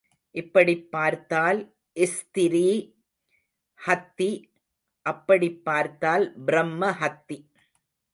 [0.31, 1.73] இப்படிப் பார்த்தால்
[1.95, 2.93] ஸ்த்ரீ
[3.87, 4.43] ஹத்தி
[5.05, 7.37] அப்படிப் பார்த்தால் பிரம்ம ஹத்தி.